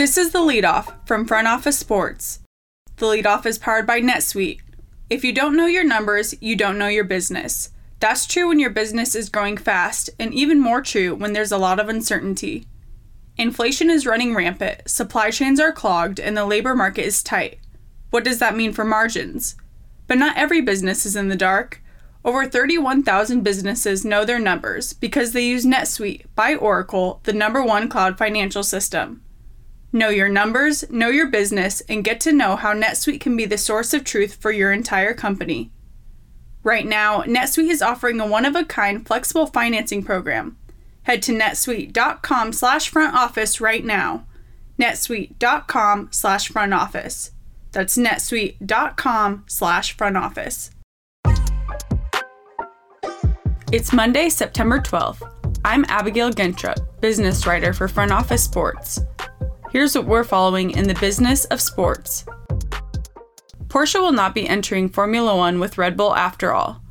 This 0.00 0.16
is 0.16 0.30
the 0.30 0.38
leadoff 0.38 0.94
from 1.06 1.26
Front 1.26 1.46
Office 1.46 1.78
Sports. 1.78 2.38
The 2.96 3.04
leadoff 3.04 3.44
is 3.44 3.58
powered 3.58 3.86
by 3.86 4.00
NetSuite. 4.00 4.60
If 5.10 5.24
you 5.24 5.30
don't 5.30 5.54
know 5.54 5.66
your 5.66 5.84
numbers, 5.84 6.34
you 6.40 6.56
don't 6.56 6.78
know 6.78 6.88
your 6.88 7.04
business. 7.04 7.68
That's 7.98 8.24
true 8.24 8.48
when 8.48 8.58
your 8.58 8.70
business 8.70 9.14
is 9.14 9.28
growing 9.28 9.58
fast, 9.58 10.08
and 10.18 10.32
even 10.32 10.58
more 10.58 10.80
true 10.80 11.14
when 11.14 11.34
there's 11.34 11.52
a 11.52 11.58
lot 11.58 11.78
of 11.78 11.90
uncertainty. 11.90 12.66
Inflation 13.36 13.90
is 13.90 14.06
running 14.06 14.34
rampant, 14.34 14.88
supply 14.88 15.28
chains 15.30 15.60
are 15.60 15.70
clogged, 15.70 16.18
and 16.18 16.34
the 16.34 16.46
labor 16.46 16.74
market 16.74 17.04
is 17.04 17.22
tight. 17.22 17.58
What 18.08 18.24
does 18.24 18.38
that 18.38 18.56
mean 18.56 18.72
for 18.72 18.86
margins? 18.86 19.54
But 20.06 20.16
not 20.16 20.38
every 20.38 20.62
business 20.62 21.04
is 21.04 21.14
in 21.14 21.28
the 21.28 21.36
dark. 21.36 21.82
Over 22.24 22.46
31,000 22.46 23.42
businesses 23.42 24.02
know 24.02 24.24
their 24.24 24.38
numbers 24.38 24.94
because 24.94 25.32
they 25.32 25.44
use 25.44 25.66
NetSuite 25.66 26.24
by 26.34 26.54
Oracle, 26.54 27.20
the 27.24 27.34
number 27.34 27.62
one 27.62 27.86
cloud 27.90 28.16
financial 28.16 28.62
system. 28.62 29.20
Know 29.92 30.08
your 30.08 30.28
numbers, 30.28 30.88
know 30.90 31.08
your 31.08 31.26
business, 31.26 31.80
and 31.88 32.04
get 32.04 32.20
to 32.20 32.32
know 32.32 32.54
how 32.54 32.72
NetSuite 32.72 33.20
can 33.20 33.36
be 33.36 33.44
the 33.44 33.58
source 33.58 33.92
of 33.92 34.04
truth 34.04 34.36
for 34.36 34.52
your 34.52 34.72
entire 34.72 35.14
company. 35.14 35.72
Right 36.62 36.86
now, 36.86 37.22
NetSuite 37.22 37.70
is 37.70 37.82
offering 37.82 38.20
a 38.20 38.26
one-of-a-kind 38.26 39.06
flexible 39.06 39.46
financing 39.46 40.04
program. 40.04 40.56
Head 41.02 41.22
to 41.22 41.32
netsuite.com 41.32 42.52
slash 42.52 42.88
front 42.88 43.16
office 43.16 43.60
right 43.60 43.84
now. 43.84 44.26
netsuite.com 44.78 46.08
slash 46.12 46.48
front 46.48 46.72
office. 46.72 47.32
That's 47.72 47.96
netsuite.com 47.96 49.44
slash 49.48 49.96
front 49.96 50.16
office. 50.16 50.70
It's 53.72 53.92
Monday, 53.92 54.28
September 54.28 54.78
12th. 54.78 55.22
I'm 55.64 55.84
Abigail 55.88 56.30
Gentrup, 56.30 57.00
business 57.00 57.46
writer 57.46 57.72
for 57.72 57.88
Front 57.88 58.12
Office 58.12 58.42
Sports. 58.42 59.00
Here's 59.70 59.94
what 59.94 60.06
we're 60.06 60.24
following 60.24 60.72
in 60.72 60.88
the 60.88 60.94
business 60.94 61.44
of 61.44 61.60
sports. 61.60 62.24
Porsche 63.68 64.00
will 64.00 64.10
not 64.10 64.34
be 64.34 64.48
entering 64.48 64.88
Formula 64.88 65.36
One 65.36 65.60
with 65.60 65.78
Red 65.78 65.96
Bull 65.96 66.12
after 66.16 66.52
all. 66.52 66.82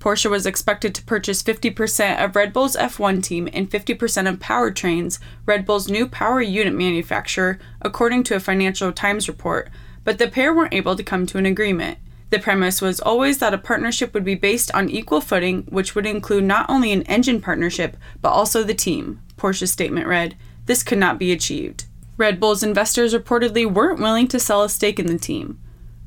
Porsche 0.00 0.30
was 0.30 0.44
expected 0.44 0.94
to 0.94 1.04
purchase 1.04 1.42
50% 1.42 2.22
of 2.22 2.36
Red 2.36 2.52
Bull's 2.52 2.76
F1 2.76 3.22
team 3.22 3.48
and 3.54 3.70
50% 3.70 4.28
of 4.28 4.38
Powertrains, 4.38 5.18
Red 5.46 5.64
Bull's 5.64 5.88
new 5.88 6.06
power 6.06 6.42
unit 6.42 6.74
manufacturer, 6.74 7.58
according 7.80 8.22
to 8.24 8.36
a 8.36 8.40
Financial 8.40 8.92
Times 8.92 9.28
report, 9.28 9.70
but 10.04 10.18
the 10.18 10.28
pair 10.28 10.54
weren't 10.54 10.74
able 10.74 10.94
to 10.94 11.02
come 11.02 11.24
to 11.24 11.38
an 11.38 11.46
agreement. 11.46 11.96
The 12.28 12.38
premise 12.38 12.82
was 12.82 13.00
always 13.00 13.38
that 13.38 13.54
a 13.54 13.58
partnership 13.58 14.12
would 14.12 14.26
be 14.26 14.34
based 14.34 14.70
on 14.74 14.90
equal 14.90 15.22
footing, 15.22 15.62
which 15.70 15.94
would 15.94 16.04
include 16.04 16.44
not 16.44 16.68
only 16.68 16.92
an 16.92 17.02
engine 17.04 17.40
partnership, 17.40 17.96
but 18.20 18.28
also 18.28 18.62
the 18.62 18.74
team. 18.74 19.22
Porsche's 19.38 19.72
statement 19.72 20.06
read 20.06 20.36
This 20.66 20.82
could 20.82 20.98
not 20.98 21.18
be 21.18 21.32
achieved. 21.32 21.86
Red 22.16 22.40
Bull's 22.40 22.62
investors 22.62 23.14
reportedly 23.14 23.70
weren't 23.70 24.00
willing 24.00 24.26
to 24.28 24.40
sell 24.40 24.62
a 24.62 24.68
stake 24.68 24.98
in 24.98 25.06
the 25.06 25.18
team. 25.18 25.60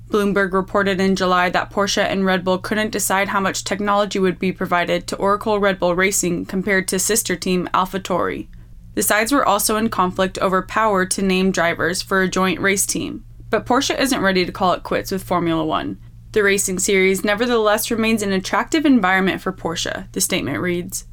Bloomberg 0.09 0.53
reported 0.53 0.99
in 0.99 1.15
July 1.15 1.49
that 1.52 1.69
Porsche 1.69 2.03
and 2.03 2.25
Red 2.25 2.43
Bull 2.43 2.57
couldn't 2.57 2.89
decide 2.89 3.27
how 3.27 3.39
much 3.39 3.63
technology 3.63 4.17
would 4.17 4.39
be 4.39 4.52
provided 4.52 5.05
to 5.07 5.15
Oracle 5.17 5.59
Red 5.59 5.77
Bull 5.77 5.93
Racing 5.93 6.47
compared 6.47 6.87
to 6.87 6.97
sister 6.97 7.35
team 7.35 7.69
AlphaTauri. 7.75 8.47
The 8.95 9.03
sides 9.03 9.31
were 9.31 9.45
also 9.45 9.77
in 9.77 9.89
conflict 9.89 10.39
over 10.39 10.63
power 10.63 11.05
to 11.05 11.21
name 11.21 11.52
drivers 11.52 12.02
for 12.02 12.23
a 12.23 12.27
joint 12.27 12.59
race 12.59 12.87
team. 12.87 13.23
But 13.52 13.67
Porsche 13.67 13.97
isn't 13.99 14.21
ready 14.21 14.45
to 14.45 14.52
call 14.52 14.73
it 14.73 14.83
quits 14.83 15.11
with 15.11 15.23
Formula 15.23 15.63
One. 15.63 15.99
The 16.31 16.43
racing 16.43 16.80
series 16.80 17.23
nevertheless 17.23 17.91
remains 17.91 18.23
an 18.23 18.31
attractive 18.31 18.85
environment 18.85 19.41
for 19.41 19.53
Porsche, 19.53 20.11
the 20.11 20.21
statement 20.21 20.59
reads. 20.59 21.05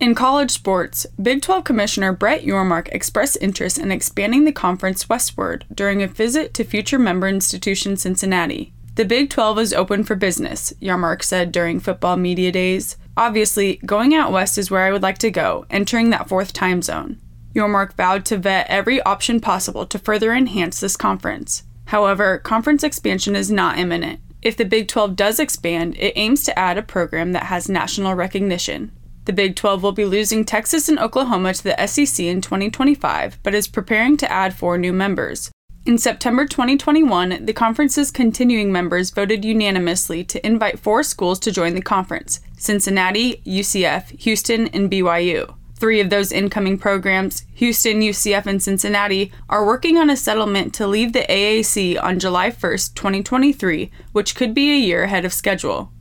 In 0.00 0.14
college 0.14 0.52
sports, 0.52 1.06
Big 1.20 1.42
12 1.42 1.64
Commissioner 1.64 2.12
Brett 2.12 2.44
Yormark 2.44 2.86
expressed 2.92 3.36
interest 3.40 3.78
in 3.78 3.90
expanding 3.90 4.44
the 4.44 4.52
conference 4.52 5.08
westward 5.08 5.64
during 5.74 6.04
a 6.04 6.06
visit 6.06 6.54
to 6.54 6.62
future 6.62 7.00
member 7.00 7.26
institution 7.26 7.96
Cincinnati. 7.96 8.72
The 8.94 9.04
Big 9.04 9.28
12 9.28 9.58
is 9.58 9.74
open 9.74 10.04
for 10.04 10.14
business, 10.14 10.72
Yormark 10.80 11.24
said 11.24 11.50
during 11.50 11.80
football 11.80 12.16
media 12.16 12.52
days. 12.52 12.96
Obviously, 13.16 13.80
going 13.86 14.14
out 14.14 14.30
west 14.30 14.56
is 14.56 14.70
where 14.70 14.86
I 14.86 14.92
would 14.92 15.02
like 15.02 15.18
to 15.18 15.32
go, 15.32 15.66
entering 15.68 16.10
that 16.10 16.28
fourth 16.28 16.52
time 16.52 16.80
zone. 16.80 17.20
Yormark 17.52 17.94
vowed 17.94 18.24
to 18.26 18.36
vet 18.36 18.68
every 18.68 19.02
option 19.02 19.40
possible 19.40 19.84
to 19.86 19.98
further 19.98 20.32
enhance 20.32 20.78
this 20.78 20.96
conference. 20.96 21.64
However, 21.86 22.38
conference 22.38 22.84
expansion 22.84 23.34
is 23.34 23.50
not 23.50 23.78
imminent. 23.78 24.20
If 24.42 24.56
the 24.56 24.64
Big 24.64 24.86
12 24.86 25.16
does 25.16 25.40
expand, 25.40 25.96
it 25.96 26.12
aims 26.14 26.44
to 26.44 26.56
add 26.56 26.78
a 26.78 26.82
program 26.82 27.32
that 27.32 27.44
has 27.44 27.68
national 27.68 28.14
recognition. 28.14 28.92
The 29.28 29.34
Big 29.34 29.56
12 29.56 29.82
will 29.82 29.92
be 29.92 30.06
losing 30.06 30.42
Texas 30.42 30.88
and 30.88 30.98
Oklahoma 30.98 31.52
to 31.52 31.62
the 31.62 31.86
SEC 31.86 32.24
in 32.24 32.40
2025, 32.40 33.38
but 33.42 33.54
is 33.54 33.68
preparing 33.68 34.16
to 34.16 34.32
add 34.32 34.56
four 34.56 34.78
new 34.78 34.90
members. 34.90 35.50
In 35.84 35.98
September 35.98 36.46
2021, 36.46 37.44
the 37.44 37.52
conference's 37.52 38.10
continuing 38.10 38.72
members 38.72 39.10
voted 39.10 39.44
unanimously 39.44 40.24
to 40.24 40.46
invite 40.46 40.78
four 40.78 41.02
schools 41.02 41.38
to 41.40 41.52
join 41.52 41.74
the 41.74 41.82
conference 41.82 42.40
Cincinnati, 42.56 43.42
UCF, 43.44 44.18
Houston, 44.18 44.68
and 44.68 44.90
BYU. 44.90 45.54
Three 45.74 46.00
of 46.00 46.08
those 46.08 46.32
incoming 46.32 46.78
programs, 46.78 47.44
Houston, 47.52 48.00
UCF, 48.00 48.46
and 48.46 48.62
Cincinnati, 48.62 49.30
are 49.50 49.66
working 49.66 49.98
on 49.98 50.08
a 50.08 50.16
settlement 50.16 50.72
to 50.76 50.86
leave 50.86 51.12
the 51.12 51.26
AAC 51.28 52.02
on 52.02 52.18
July 52.18 52.48
1, 52.48 52.72
2023, 52.94 53.90
which 54.12 54.34
could 54.34 54.54
be 54.54 54.72
a 54.72 54.78
year 54.78 55.02
ahead 55.02 55.26
of 55.26 55.34
schedule. 55.34 55.92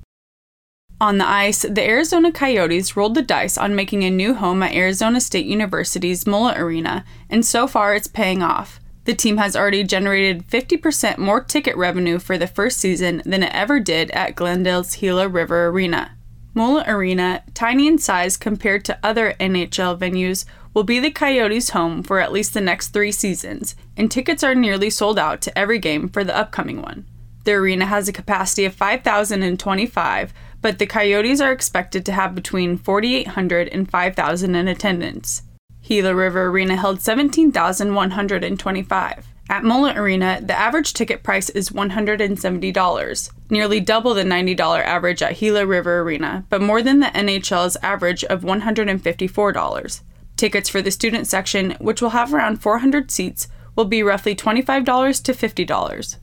On 1.00 1.20
the 1.20 1.30
ice, 1.30 1.62
the 1.62 1.84
Arizona 1.84 2.32
Coyotes 2.32 2.98
rolled 2.98 3.14
the 3.14 3.22
dice 3.22 3.56
on 3.56 3.76
making 3.76 4.04
a 4.04 4.10
new 4.10 4.34
home 4.34 4.64
at 4.64 4.74
Arizona 4.74 5.22
State 5.22 5.46
University's 5.46 6.26
Mullet 6.26 6.58
Arena, 6.58 7.06
and 7.30 7.46
so 7.46 7.68
far 7.68 7.94
it's 7.94 8.08
paying 8.08 8.42
off. 8.42 8.80
The 9.06 9.14
team 9.14 9.38
has 9.38 9.56
already 9.56 9.84
generated 9.84 10.48
50% 10.48 11.20
more 11.20 11.44
ticket 11.44 11.78
revenue 11.78 12.18
for 12.18 12.36
the 12.36 12.48
first 12.48 12.80
season 12.80 13.22
than 13.26 13.44
it 13.44 13.54
ever 13.54 13.80
did 13.80 14.10
at 14.12 14.36
Glendale's 14.36 14.96
Gila 14.96 15.28
River 15.28 15.68
Arena. 15.68 16.18
Mullet 16.56 16.88
Arena, 16.88 17.44
tiny 17.54 17.88
in 17.88 18.00
size 18.00 18.36
compared 18.36 18.84
to 18.86 18.98
other 19.04 19.36
NHL 19.40 20.00
venues, 20.00 20.46
will 20.74 20.84
be 20.84 21.00
the 21.00 21.12
Coyotes' 21.12 21.70
home 21.70 22.02
for 22.02 22.20
at 22.20 22.32
least 22.32 22.56
the 22.56 22.62
next 22.62 22.88
three 22.88 23.12
seasons, 23.12 23.76
and 23.96 24.10
tickets 24.10 24.44
are 24.44 24.56
nearly 24.56 24.90
sold 24.90 25.20
out 25.20 25.42
to 25.42 25.56
every 25.58 25.78
game 25.78 26.10
for 26.10 26.24
the 26.24 26.36
upcoming 26.36 26.82
one. 26.82 27.06
The 27.48 27.54
arena 27.54 27.86
has 27.86 28.10
a 28.10 28.12
capacity 28.12 28.66
of 28.66 28.76
5,025, 28.76 30.34
but 30.62 30.80
the 30.80 30.86
Coyotes 30.86 31.40
are 31.40 31.54
expected 31.54 32.06
to 32.06 32.12
have 32.12 32.36
between 32.36 32.78
4,800 32.78 33.70
and 33.70 33.90
5,000 33.90 34.54
in 34.54 34.68
attendance. 34.68 35.44
Gila 35.82 36.14
River 36.14 36.48
Arena 36.48 36.76
held 36.76 37.00
17,125. 37.00 39.28
At 39.50 39.64
Mullet 39.64 39.96
Arena, 39.96 40.42
the 40.44 40.60
average 40.60 40.92
ticket 40.92 41.24
price 41.24 41.50
is 41.52 41.70
$170, 41.70 43.32
nearly 43.50 43.80
double 43.80 44.14
the 44.14 44.24
$90 44.24 44.82
average 44.82 45.22
at 45.22 45.40
Gila 45.40 45.66
River 45.66 46.02
Arena, 46.02 46.44
but 46.50 46.62
more 46.62 46.82
than 46.82 47.00
the 47.00 47.06
NHL's 47.06 47.78
average 47.82 48.26
of 48.26 48.42
$154. 48.42 50.02
Tickets 50.36 50.68
for 50.68 50.82
the 50.82 50.92
student 50.92 51.28
section, 51.28 51.78
which 51.80 52.02
will 52.02 52.10
have 52.10 52.34
around 52.34 52.62
400 52.62 53.10
seats, 53.10 53.48
will 53.78 53.86
be 53.86 54.04
roughly 54.04 54.36
$25 54.36 55.24
to 55.24 55.32
$50. 55.32 56.18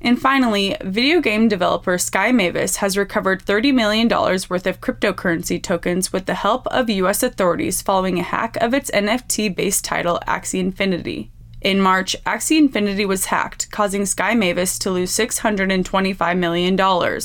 And 0.00 0.20
finally, 0.20 0.76
video 0.82 1.20
game 1.20 1.48
developer 1.48 1.96
Sky 1.98 2.30
Mavis 2.30 2.76
has 2.76 2.98
recovered 2.98 3.44
$30 3.44 3.72
million 3.74 4.08
worth 4.08 4.66
of 4.66 4.80
cryptocurrency 4.80 5.62
tokens 5.62 6.12
with 6.12 6.26
the 6.26 6.34
help 6.34 6.66
of 6.68 6.90
US 6.90 7.22
authorities 7.22 7.82
following 7.82 8.18
a 8.18 8.22
hack 8.22 8.56
of 8.58 8.74
its 8.74 8.90
NFT 8.90 9.54
based 9.54 9.84
title 9.84 10.20
Axie 10.28 10.60
Infinity. 10.60 11.30
In 11.62 11.80
March, 11.80 12.14
Axie 12.24 12.58
Infinity 12.58 13.06
was 13.06 13.26
hacked, 13.26 13.70
causing 13.70 14.06
Sky 14.06 14.34
Mavis 14.34 14.78
to 14.80 14.90
lose 14.90 15.10
$625 15.16 16.38
million. 16.38 17.20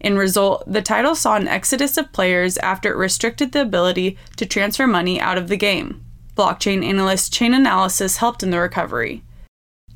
In 0.00 0.18
result, 0.18 0.64
the 0.70 0.82
title 0.82 1.14
saw 1.14 1.36
an 1.36 1.48
exodus 1.48 1.96
of 1.96 2.12
players 2.12 2.58
after 2.58 2.92
it 2.92 2.96
restricted 2.96 3.52
the 3.52 3.62
ability 3.62 4.18
to 4.36 4.44
transfer 4.44 4.86
money 4.86 5.20
out 5.20 5.38
of 5.38 5.48
the 5.48 5.56
game. 5.56 6.04
Blockchain 6.36 6.84
analyst 6.84 7.32
Chainalysis 7.32 8.18
helped 8.18 8.42
in 8.42 8.50
the 8.50 8.60
recovery. 8.60 9.22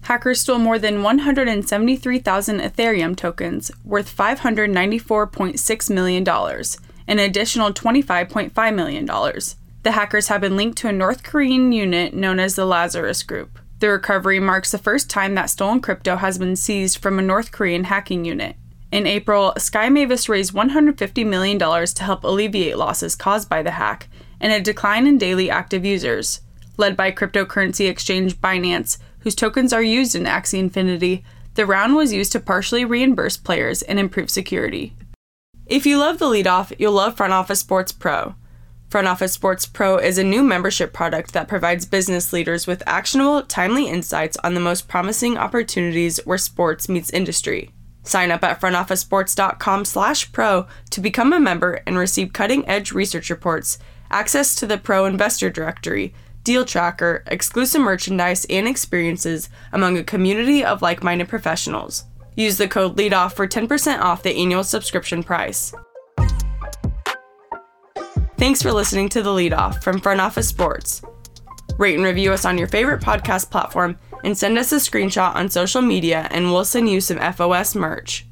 Hackers 0.02 0.40
stole 0.40 0.58
more 0.58 0.78
than 0.78 1.02
173,000 1.02 2.60
Ethereum 2.60 3.16
tokens, 3.16 3.70
worth 3.84 4.16
$594.6 4.16 5.90
million, 5.90 6.28
an 7.06 7.18
additional 7.18 7.72
$25.5 7.72 8.74
million. 8.74 9.06
The 9.82 9.92
hackers 9.92 10.28
have 10.28 10.40
been 10.40 10.56
linked 10.56 10.78
to 10.78 10.88
a 10.88 10.92
North 10.92 11.22
Korean 11.22 11.72
unit 11.72 12.12
known 12.12 12.38
as 12.38 12.54
the 12.54 12.66
Lazarus 12.66 13.22
Group. 13.22 13.58
The 13.78 13.88
recovery 13.88 14.40
marks 14.40 14.72
the 14.72 14.78
first 14.78 15.08
time 15.08 15.34
that 15.36 15.48
stolen 15.48 15.80
crypto 15.80 16.16
has 16.16 16.36
been 16.36 16.56
seized 16.56 16.98
from 16.98 17.18
a 17.18 17.22
North 17.22 17.50
Korean 17.50 17.84
hacking 17.84 18.26
unit. 18.26 18.56
In 18.92 19.06
April, 19.06 19.54
Sky 19.56 19.88
Mavis 19.88 20.28
raised 20.28 20.52
$150 20.52 21.26
million 21.26 21.58
to 21.58 22.02
help 22.04 22.24
alleviate 22.24 22.76
losses 22.76 23.14
caused 23.14 23.48
by 23.48 23.62
the 23.62 23.70
hack 23.70 24.08
and 24.40 24.52
a 24.52 24.60
decline 24.60 25.06
in 25.06 25.16
daily 25.16 25.48
active 25.48 25.84
users. 25.84 26.40
Led 26.76 26.96
by 26.96 27.12
cryptocurrency 27.12 27.88
exchange 27.88 28.38
Binance, 28.40 28.98
whose 29.20 29.34
tokens 29.34 29.72
are 29.72 29.82
used 29.82 30.14
in 30.14 30.24
Axie 30.24 30.58
Infinity, 30.58 31.24
the 31.54 31.64
round 31.66 31.96
was 31.96 32.12
used 32.12 32.32
to 32.32 32.40
partially 32.40 32.84
reimburse 32.84 33.36
players 33.36 33.82
and 33.82 33.98
improve 33.98 34.30
security. 34.30 34.94
If 35.66 35.86
you 35.86 35.98
love 35.98 36.18
the 36.18 36.26
leadoff, 36.26 36.72
you'll 36.78 36.92
love 36.92 37.16
Front 37.16 37.32
Office 37.32 37.60
Sports 37.60 37.92
Pro. 37.92 38.34
Front 38.88 39.06
Office 39.06 39.32
Sports 39.32 39.66
Pro 39.66 39.98
is 39.98 40.18
a 40.18 40.24
new 40.24 40.42
membership 40.42 40.92
product 40.92 41.32
that 41.32 41.46
provides 41.46 41.86
business 41.86 42.32
leaders 42.32 42.66
with 42.66 42.82
actionable, 42.88 43.42
timely 43.42 43.86
insights 43.86 44.36
on 44.38 44.54
the 44.54 44.60
most 44.60 44.88
promising 44.88 45.38
opportunities 45.38 46.18
where 46.24 46.38
sports 46.38 46.88
meets 46.88 47.10
industry. 47.10 47.70
Sign 48.02 48.32
up 48.32 48.42
at 48.42 48.60
frontofficesports.com/pro 48.60 50.66
to 50.90 51.00
become 51.00 51.32
a 51.32 51.38
member 51.38 51.80
and 51.86 51.96
receive 51.96 52.32
cutting-edge 52.32 52.90
research 52.90 53.30
reports, 53.30 53.78
access 54.10 54.56
to 54.56 54.66
the 54.66 54.78
Pro 54.78 55.04
Investor 55.04 55.50
Directory, 55.50 56.12
deal 56.44 56.64
tracker, 56.64 57.22
exclusive 57.26 57.80
merchandise, 57.80 58.46
and 58.50 58.66
experiences 58.66 59.48
among 59.72 59.98
a 59.98 60.04
community 60.04 60.64
of 60.64 60.82
like-minded 60.82 61.28
professionals. 61.28 62.04
Use 62.36 62.56
the 62.56 62.68
code 62.68 62.96
LEADOFF 62.96 63.32
for 63.32 63.46
10% 63.46 64.00
off 64.00 64.22
the 64.22 64.36
annual 64.36 64.64
subscription 64.64 65.22
price. 65.22 65.74
Thanks 68.38 68.62
for 68.62 68.72
listening 68.72 69.10
to 69.10 69.22
The 69.22 69.30
Leadoff 69.30 69.82
from 69.82 70.00
Front 70.00 70.20
Office 70.20 70.48
Sports. 70.48 71.02
Rate 71.76 71.96
and 71.96 72.04
review 72.04 72.32
us 72.32 72.46
on 72.46 72.56
your 72.56 72.68
favorite 72.68 73.02
podcast 73.02 73.50
platform 73.50 73.98
and 74.24 74.36
send 74.36 74.56
us 74.56 74.72
a 74.72 74.76
screenshot 74.76 75.34
on 75.34 75.50
social 75.50 75.82
media, 75.82 76.26
and 76.30 76.46
we'll 76.46 76.64
send 76.64 76.88
you 76.88 77.00
some 77.02 77.18
FOS 77.18 77.74
merch. 77.74 78.26